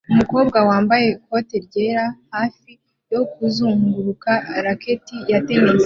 [0.13, 2.71] Umukobwa wambaye ikoti ryera hafi
[3.13, 4.31] yo kuzunguruka
[4.65, 5.79] racket ya tennis